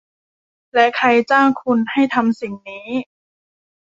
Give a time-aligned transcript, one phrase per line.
[0.73, 2.87] และใครจ้างคุณให้ทำสิ่งนี้